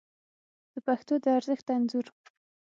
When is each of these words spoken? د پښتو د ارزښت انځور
د 0.73 0.75
پښتو 0.87 1.13
د 1.23 1.25
ارزښت 1.37 1.67
انځور 1.75 2.07